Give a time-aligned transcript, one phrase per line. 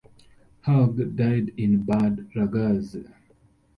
[0.61, 3.05] Haug died in Bad Ragaz.